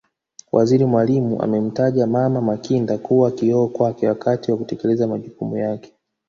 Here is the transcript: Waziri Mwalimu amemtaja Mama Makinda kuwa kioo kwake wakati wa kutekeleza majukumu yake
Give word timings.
Waziri 0.51 0.85
Mwalimu 0.85 1.41
amemtaja 1.41 2.07
Mama 2.07 2.41
Makinda 2.41 2.97
kuwa 2.97 3.31
kioo 3.31 3.67
kwake 3.67 4.07
wakati 4.07 4.51
wa 4.51 4.57
kutekeleza 4.57 5.07
majukumu 5.07 5.57
yake 5.57 5.93